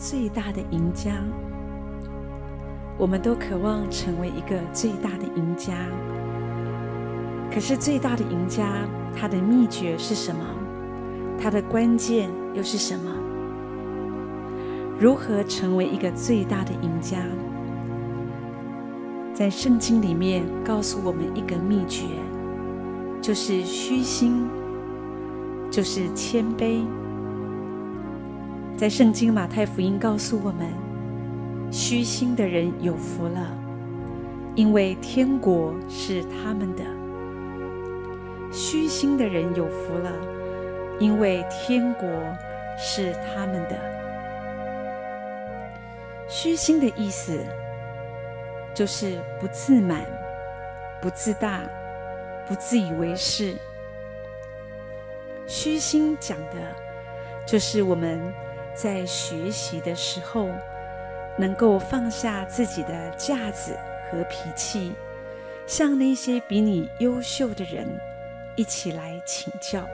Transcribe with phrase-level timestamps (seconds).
[0.00, 1.12] 最大的赢家。
[2.96, 5.74] 我们都渴望成为一个最大的赢家。
[7.52, 8.64] 可是，最大的赢家，
[9.14, 10.42] 他的秘诀是什么？
[11.38, 13.14] 他的关键又是什么？
[14.98, 17.18] 如何成为一个最大的赢家？
[19.34, 22.06] 在圣经里面告诉我们一个秘诀，
[23.20, 24.48] 就是虚心，
[25.70, 26.86] 就是谦卑。
[28.80, 30.66] 在圣经马太福音告诉我们，
[31.70, 33.54] 虚心的人有福了，
[34.54, 36.82] 因为天国是他们的。
[38.50, 40.10] 虚心的人有福了，
[40.98, 42.08] 因为天国
[42.78, 43.76] 是他们的。
[46.26, 47.38] 虚心的意思
[48.72, 50.06] 就是不自满、
[51.02, 51.60] 不自大、
[52.48, 53.54] 不自以为是。
[55.46, 56.56] 虚心讲的，
[57.44, 58.18] 就是我们
[58.74, 60.48] 在学习的时候，
[61.38, 63.76] 能够放下自己的架子
[64.10, 64.92] 和脾气，
[65.66, 67.86] 向那些比你优秀的人。
[68.56, 69.86] 一起来请教，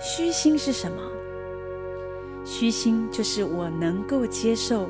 [0.00, 1.00] 虚心是什么？
[2.44, 4.88] 虚心就是我能够接受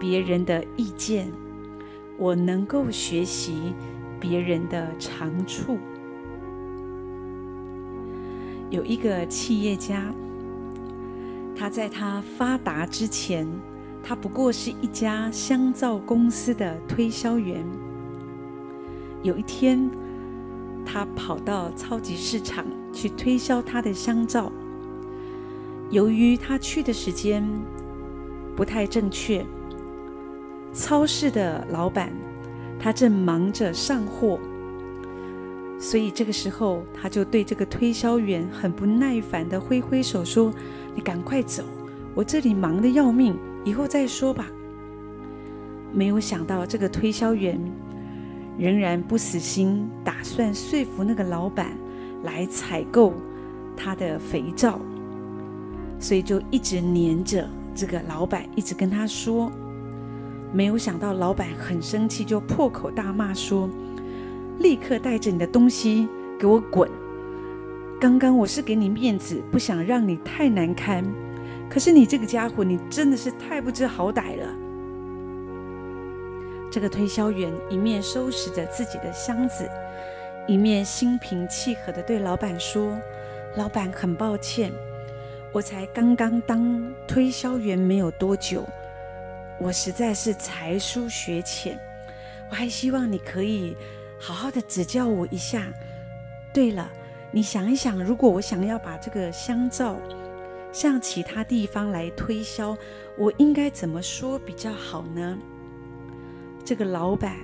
[0.00, 1.30] 别人的意见，
[2.16, 3.74] 我能够学习
[4.20, 5.78] 别人的长处。
[8.70, 10.14] 有一个企业家，
[11.56, 13.46] 他在他发达之前，
[14.02, 17.64] 他不过是一家香皂公司的推销员。
[19.22, 19.88] 有一天，
[20.84, 24.52] 他跑到超级市场去推销他的香皂。
[25.90, 27.48] 由于他去的时间
[28.56, 29.46] 不太正确，
[30.72, 32.12] 超市的老板
[32.80, 34.40] 他正忙着上货，
[35.78, 40.52] 所以这个时候他就对这个推销员很不耐烦地挥挥手说
[40.94, 41.62] ：“你赶快走，
[42.14, 44.46] 我这里忙得要命，以后再说吧。”
[45.92, 47.60] 没有想到这个推销员。
[48.56, 51.76] 仍然不死心，打算说服那个老板
[52.22, 53.12] 来采购
[53.76, 54.78] 他的肥皂，
[55.98, 59.50] 所以就一直黏着这个老板，一直跟他说。
[60.52, 63.68] 没有想到老板很生气，就破口大骂说
[64.62, 66.08] ：“立刻带着你的东西
[66.38, 66.88] 给我滚！
[68.04, 71.02] 刚刚我是给你面子，不想让你太难堪，
[71.70, 74.46] 可是你这个家伙，你真的是太不知好歹了。”
[76.70, 79.66] 这个推销员一面收拾着自己的箱子，
[80.46, 82.94] 一面心平气和地对老板说
[83.56, 84.70] ：“老板，很抱歉，
[85.50, 88.66] 我才刚刚当推销员没有多久，
[89.58, 91.80] 我实在是才疏学浅，
[92.50, 93.74] 我还希望你可以
[94.20, 95.72] 好好的指教我一下。
[96.52, 96.92] 对了，
[97.34, 99.96] 你想一想，如果我想要把这个香皂
[100.70, 102.76] 向其他地方来推销，
[103.18, 105.36] 我应该怎么说比较好呢？”
[106.64, 107.34] 这个老板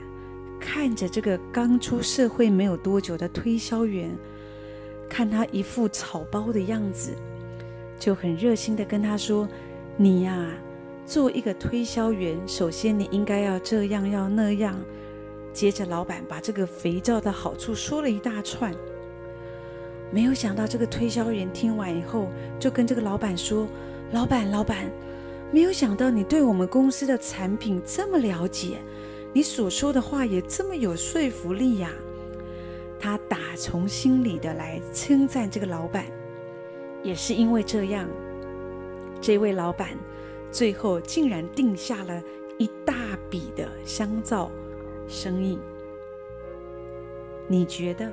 [0.61, 4.17] 看着这个刚出社会没有多久的推销员，
[5.09, 7.17] 看他一副草包的样子，
[7.99, 9.49] 就很热心地跟他说
[9.99, 10.53] ：“你呀，
[11.05, 14.81] 做一个推销员，首先你应该要这样，要那样。”
[15.53, 18.73] 接着，老板把这个肥皂的好处说了一大串。
[20.11, 22.29] 没有想到，这个推销员听完以后，
[22.59, 23.67] 就跟这个老板说
[24.13, 24.91] ：“老板，老板，
[25.53, 28.79] 没有想到你对我们公司的产品这么了解。”
[29.33, 31.93] 你所说的话也这么有说服力呀！
[32.99, 36.07] 他打从心里的来称赞这个老板，
[37.05, 38.09] 也是因为这样，
[39.21, 39.91] 这位老板
[40.51, 42.21] 最后竟然定下了
[42.59, 44.51] 一大笔的香皂
[45.07, 45.57] 生意。
[47.47, 48.11] 你觉得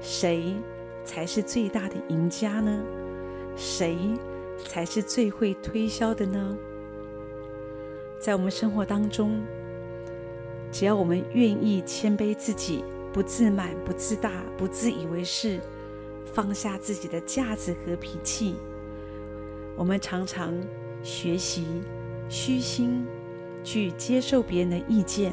[0.00, 0.54] 谁
[1.04, 2.82] 才是最大的赢家呢？
[3.56, 3.96] 谁
[4.64, 6.56] 才是最会推销的呢？
[8.18, 9.40] 在我们生活当中。
[10.72, 15.58] 只要我们愿意谦卑自己，不自满、不自大、不自以为是，
[16.32, 18.54] 放下自己的架子和脾气，
[19.74, 20.54] 我们常常
[21.02, 21.66] 学习
[22.28, 23.04] 虚心
[23.64, 25.32] 去接受别人的意见。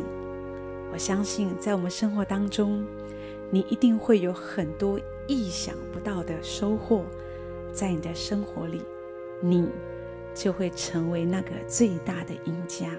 [0.91, 2.83] 我相信，在我们生活当中，
[3.51, 7.05] 你一定会有很多意想不到的收获。
[7.71, 8.81] 在你的生活里，
[9.39, 9.69] 你
[10.33, 12.89] 就会成为那个最大的赢家。